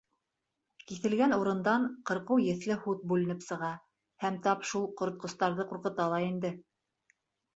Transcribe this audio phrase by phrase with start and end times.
[0.91, 3.69] Киҫелгән урындан ҡырҡыу еҫле һут бүленеп сыға
[4.25, 6.51] һәм тап шул ҡоротҡостарҙы ҡурҡыта ла инде.